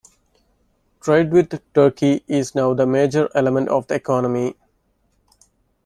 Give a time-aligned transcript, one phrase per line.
[0.99, 4.55] Trade with Turkey is now the major element of the economy.